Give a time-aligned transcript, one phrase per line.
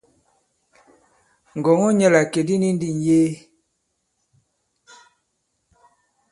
[1.57, 3.31] Ngɔ̀ŋɔ nyɛ la ìkè di ni ndi ŋ̀yee.